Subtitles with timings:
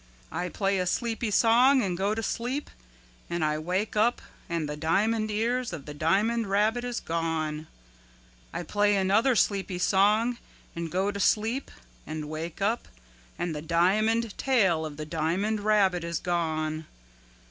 [0.31, 2.71] I play a sleepy song and go to sleep
[3.29, 7.67] and I wake up and the diamond ear of the diamond rabbit is gone.
[8.51, 10.39] I play another sleepy song
[10.75, 11.69] and go to sleep
[12.07, 12.87] and wake up
[13.37, 16.87] and the diamond tail of the diamond rabbit is gone.